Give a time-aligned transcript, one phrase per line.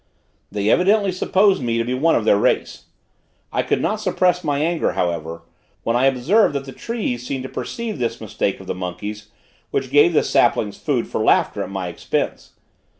[0.51, 2.85] They evidently supposed me to be one of their race.
[3.53, 5.43] I could not suppress my anger, however,
[5.83, 9.27] when I observed that the trees seemed to perceive this mistake of the monkeys,
[9.69, 12.53] which gave the saplings food for laughter at my expense.